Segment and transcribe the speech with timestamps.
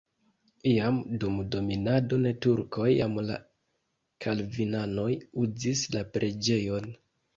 [0.69, 3.37] Iam dum dominado de turkoj jam la
[4.27, 5.09] kalvinanoj
[5.45, 6.95] uzis la preĝejon.